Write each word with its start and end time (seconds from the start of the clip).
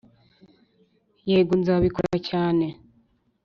yego 1.29 1.53
nzabikora 1.61 2.15
cyane 2.29 2.65